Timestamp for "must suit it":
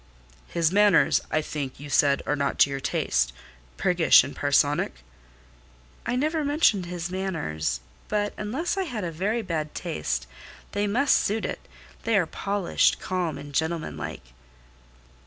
10.87-11.59